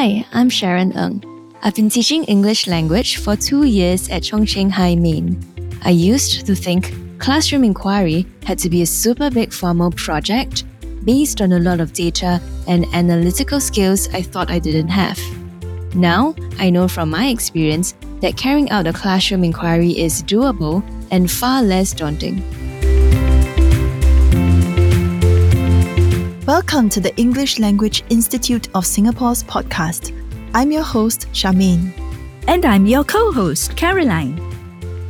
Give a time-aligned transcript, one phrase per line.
[0.00, 1.22] Hi, I'm Sharon Ng.
[1.62, 5.38] I've been teaching English language for two years at Chung Cheng High, Main.
[5.84, 10.64] I used to think classroom inquiry had to be a super big formal project
[11.04, 15.20] based on a lot of data and analytical skills I thought I didn't have.
[15.94, 21.30] Now, I know from my experience that carrying out a classroom inquiry is doable and
[21.30, 22.42] far less daunting.
[26.50, 30.10] Welcome to the English Language Institute of Singapore's podcast.
[30.52, 31.92] I'm your host, Charmaine.
[32.48, 34.34] And I'm your co host, Caroline.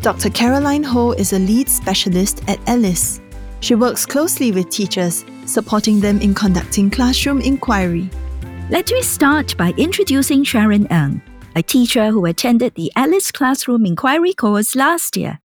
[0.03, 0.29] Dr.
[0.29, 3.23] Caroline Ho is a lead specialist at ELIS.
[3.61, 8.11] She works closely with teachers, supporting them in conducting classroom inquiry.
[8.69, 11.23] Let me start by introducing Sharon Ng,
[11.57, 15.41] a teacher who attended the ELIS Classroom Inquiry course last year.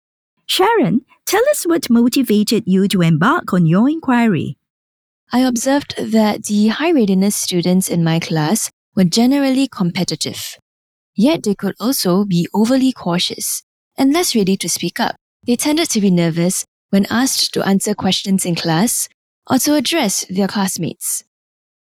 [0.45, 4.57] Sharon, tell us what motivated you to embark on your inquiry.
[5.31, 10.57] I observed that the high readiness students in my class were generally competitive.
[11.15, 13.63] Yet they could also be overly cautious
[13.97, 15.15] and less ready to speak up.
[15.45, 19.09] They tended to be nervous when asked to answer questions in class
[19.49, 21.23] or to address their classmates.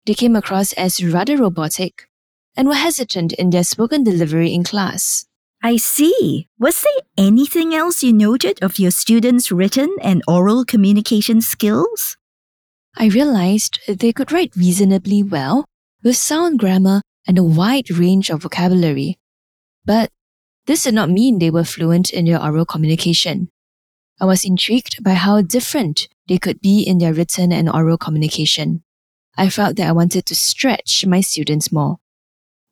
[0.07, 2.09] They came across as rather robotic
[2.57, 5.27] and were hesitant in their spoken delivery in class.
[5.63, 6.49] I see.
[6.59, 12.17] Was there anything else you noted of your students' written and oral communication skills?
[13.01, 15.65] I realized they could write reasonably well
[16.03, 19.19] with sound grammar and a wide range of vocabulary.
[19.85, 20.11] But
[20.67, 23.51] this did not mean they were fluent in their oral communication.
[24.21, 28.83] I was intrigued by how different they could be in their written and oral communication.
[29.37, 31.99] I felt that I wanted to stretch my students more.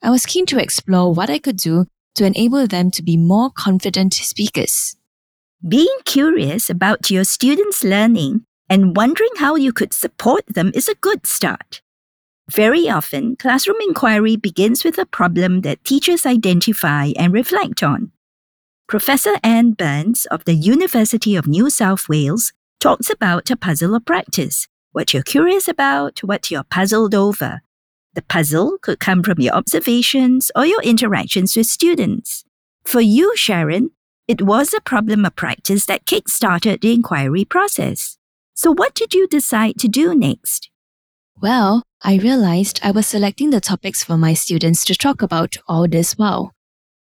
[0.03, 3.51] I was keen to explore what I could do to enable them to be more
[3.51, 4.97] confident speakers.
[5.67, 10.95] Being curious about your students' learning and wondering how you could support them is a
[10.95, 11.83] good start.
[12.51, 18.13] Very often, classroom inquiry begins with a problem that teachers identify and reflect on.
[18.89, 24.05] Professor Anne Burns of the University of New South Wales talks about a puzzle of
[24.05, 27.61] practice what you're curious about, what you're puzzled over.
[28.15, 32.45] The puzzle could come from your observations or your interactions with students.
[32.83, 33.91] For you, Sharon,
[34.27, 38.16] it was a problem of practice that kick started the inquiry process.
[38.57, 40.71] So, what did you decide to do next?
[41.43, 45.87] Well, I realized I was selecting the topics for my students to talk about all
[45.87, 46.53] this while.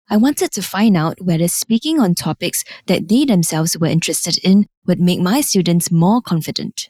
[0.09, 4.66] I wanted to find out whether speaking on topics that they themselves were interested in
[4.88, 6.90] would make my students more confident.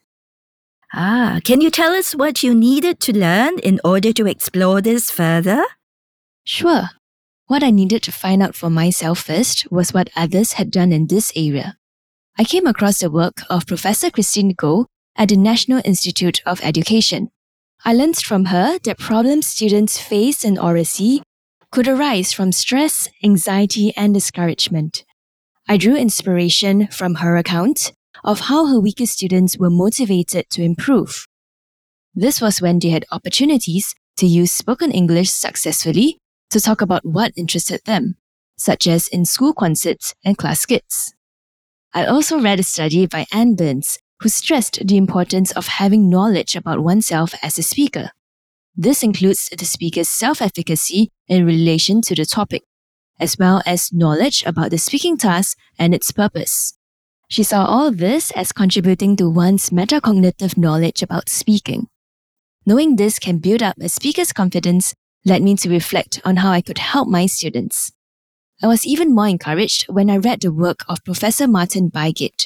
[0.94, 5.12] Ah, can you tell us what you needed to learn in order to explore this
[5.12, 5.66] further?
[6.45, 6.90] Sure.
[7.47, 11.07] What I needed to find out for myself first was what others had done in
[11.07, 11.78] this area.
[12.35, 17.29] I came across the work of Professor Christine Goh at the National Institute of Education.
[17.85, 21.21] I learned from her that problems students face in oracy
[21.69, 25.05] could arise from stress, anxiety, and discouragement.
[25.69, 27.91] I drew inspiration from her account
[28.23, 31.27] of how her weaker students were motivated to improve.
[32.15, 36.17] This was when they had opportunities to use spoken English successfully
[36.50, 38.15] to talk about what interested them,
[38.57, 41.12] such as in school concerts and class skits.
[41.95, 46.55] I also read a study by Anne Burns, who stressed the importance of having knowledge
[46.55, 48.09] about oneself as a speaker.
[48.75, 52.63] This includes the speaker's self efficacy in relation to the topic,
[53.19, 56.75] as well as knowledge about the speaking task and its purpose.
[57.29, 61.87] She saw all this as contributing to one's metacognitive knowledge about speaking.
[62.65, 64.95] Knowing this can build up a speaker's confidence
[65.25, 67.91] led me to reflect on how I could help my students.
[68.63, 72.46] I was even more encouraged when I read the work of Professor Martin Bygate.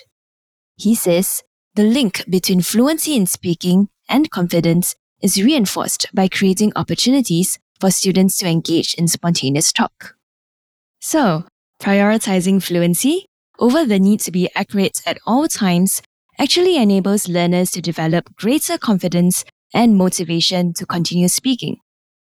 [0.75, 1.43] He says
[1.75, 8.39] the link between fluency in speaking and confidence is reinforced by creating opportunities for students
[8.39, 10.15] to engage in spontaneous talk.
[10.99, 11.45] So,
[11.79, 13.27] prioritizing fluency
[13.59, 16.01] over the need to be accurate at all times
[16.39, 21.77] actually enables learners to develop greater confidence and motivation to continue speaking.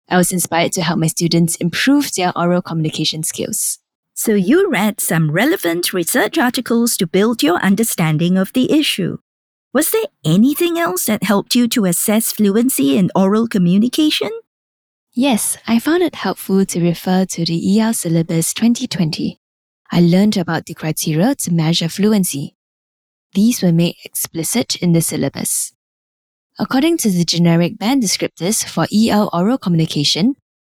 [0.09, 3.79] I was inspired to help my students improve their oral communication skills.
[4.17, 9.17] So you read some relevant research articles to build your understanding of the issue.
[9.73, 14.31] Was there anything else that helped you to assess fluency in oral communication?
[15.13, 19.37] Yes, I found it helpful to refer to the EL Syllabus 2020.
[19.91, 22.55] I learned about the criteria to measure fluency.
[23.33, 25.73] These were made explicit in the syllabus.
[26.57, 30.35] According to the generic band descriptors for EL oral communication,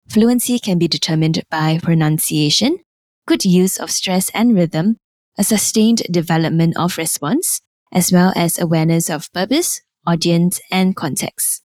[0.09, 2.81] fluency can be determined by pronunciation,
[3.29, 4.97] good use of stress and rhythm,
[5.37, 7.61] a sustained development of response,
[7.93, 11.63] as well as awareness of purpose, audience, and context.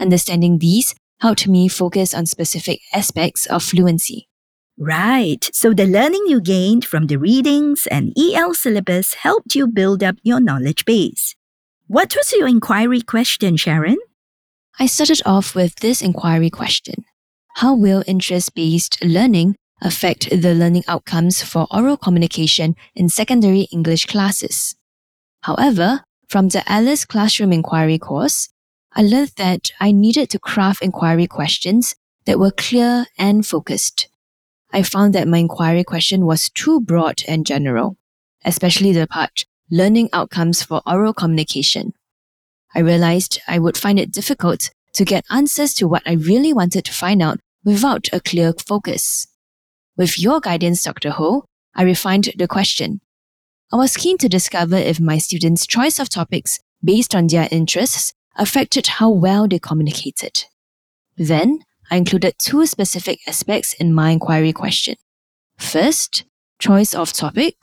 [0.00, 4.28] Understanding these helped me focus on specific aspects of fluency.
[4.78, 5.48] Right.
[5.52, 10.16] So the learning you gained from the readings and EL syllabus helped you build up
[10.22, 11.36] your knowledge base.
[11.86, 13.98] What was your inquiry question, Sharon?
[14.80, 17.04] I started off with this inquiry question
[17.56, 24.06] How will interest based learning affect the learning outcomes for oral communication in secondary English
[24.06, 24.76] classes?
[25.42, 28.48] However, from the ELIS Classroom Inquiry course,
[28.92, 31.94] I learned that I needed to craft inquiry questions
[32.26, 34.08] that were clear and focused.
[34.72, 37.96] I found that my inquiry question was too broad and general,
[38.44, 41.92] especially the part learning outcomes for oral communication.
[42.74, 46.84] I realized I would find it difficult to get answers to what I really wanted
[46.84, 49.26] to find out without a clear focus.
[49.96, 51.10] With your guidance, Dr.
[51.10, 51.44] Ho,
[51.74, 53.00] I refined the question.
[53.72, 58.12] I was keen to discover if my students' choice of topics based on their interests
[58.36, 60.44] affected how well they communicated.
[61.16, 61.60] Then,
[61.90, 64.96] I included two specific aspects in my inquiry question.
[65.58, 66.24] First,
[66.58, 67.56] choice of topic,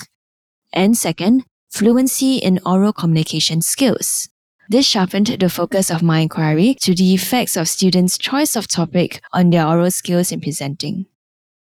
[0.71, 4.29] and second, fluency in oral communication skills.
[4.69, 9.21] This sharpened the focus of my inquiry to the effects of students' choice of topic
[9.33, 11.07] on their oral skills in presenting.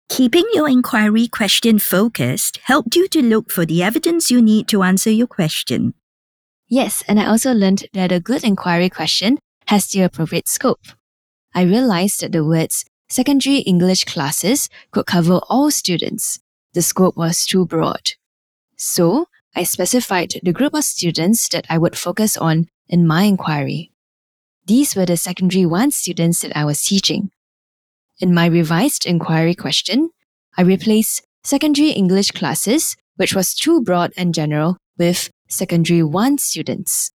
[0.09, 4.83] Keeping your inquiry question focused helped you to look for the evidence you need to
[4.83, 5.95] answer your question.
[6.69, 10.87] Yes, and I also learned that a good inquiry question has the appropriate scope.
[11.55, 16.39] I realized that the words secondary English classes could cover all students.
[16.73, 18.13] The scope was too broad.
[18.77, 23.91] So, I specified the group of students that I would focus on in my inquiry.
[24.67, 27.31] These were the secondary 1 students that I was teaching.
[28.19, 30.11] In my revised inquiry question,
[30.57, 37.11] I replaced secondary English classes, which was too broad and general, with secondary 1 students.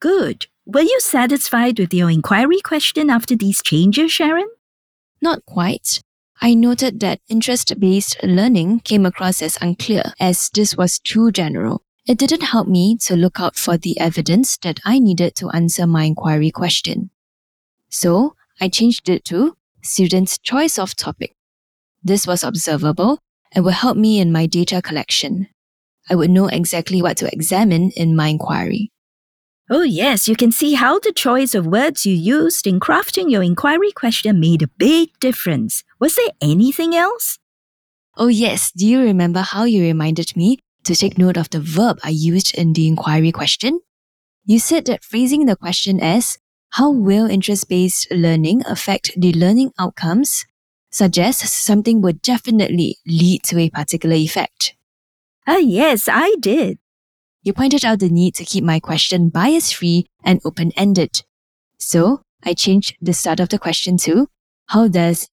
[0.00, 0.46] Good.
[0.64, 4.48] Were you satisfied with your inquiry question after these changes, Sharon?
[5.20, 6.00] Not quite.
[6.40, 11.82] I noted that interest based learning came across as unclear as this was too general.
[12.06, 15.86] It didn't help me to look out for the evidence that I needed to answer
[15.86, 17.10] my inquiry question.
[17.90, 21.34] So I changed it to student's choice of topic.
[22.02, 23.18] This was observable
[23.52, 25.48] and will help me in my data collection.
[26.08, 28.90] I would know exactly what to examine in my inquiry.
[29.72, 33.42] Oh, yes, you can see how the choice of words you used in crafting your
[33.42, 35.84] inquiry question made a big difference.
[36.00, 37.38] Was there anything else?
[38.16, 38.72] Oh, yes.
[38.72, 42.52] Do you remember how you reminded me to take note of the verb I used
[42.56, 43.78] in the inquiry question?
[44.44, 46.38] You said that phrasing the question as,
[46.70, 50.44] How will interest based learning affect the learning outcomes?
[50.92, 54.74] suggests something would definitely lead to a particular effect.
[55.46, 56.78] Ah, yes, I did.
[57.42, 61.22] You pointed out the need to keep my question bias free and open ended.
[61.78, 64.28] So I changed the start of the question to
[64.66, 65.28] How does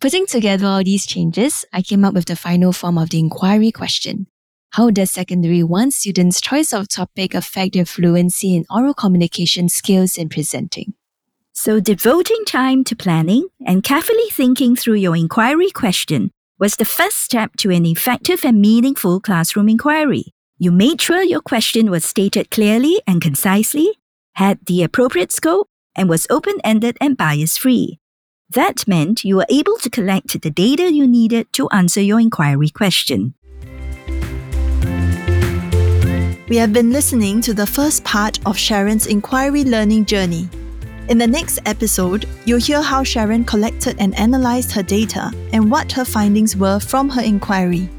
[0.00, 3.72] Putting together all these changes, I came up with the final form of the inquiry
[3.72, 4.28] question.
[4.72, 10.18] How does secondary 1 students' choice of topic affect their fluency in oral communication skills
[10.18, 10.94] in presenting?
[11.52, 17.18] So, devoting time to planning and carefully thinking through your inquiry question was the first
[17.18, 20.34] step to an effective and meaningful classroom inquiry.
[20.58, 23.98] You made sure your question was stated clearly and concisely,
[24.34, 27.98] had the appropriate scope, and was open ended and bias free.
[28.50, 32.70] That meant you were able to collect the data you needed to answer your inquiry
[32.70, 33.34] question.
[36.48, 40.48] We have been listening to the first part of Sharon's inquiry learning journey.
[41.10, 45.92] In the next episode, you'll hear how Sharon collected and analyzed her data and what
[45.92, 47.90] her findings were from her inquiry.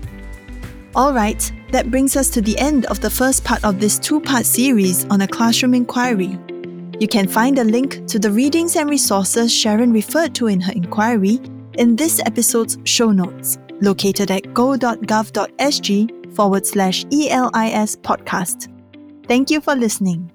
[0.95, 4.47] Alright, that brings us to the end of the first part of this two part
[4.47, 6.35] series on a classroom inquiry.
[6.99, 10.73] You can find a link to the readings and resources Sharon referred to in her
[10.73, 11.39] inquiry
[11.75, 18.71] in this episode's show notes, located at go.gov.sg forward slash ELIS podcast.
[19.27, 20.31] Thank you for listening.